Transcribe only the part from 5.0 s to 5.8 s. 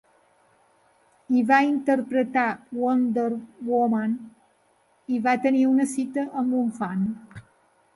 i va tenir